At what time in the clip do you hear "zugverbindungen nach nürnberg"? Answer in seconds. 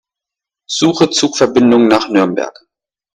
1.11-2.59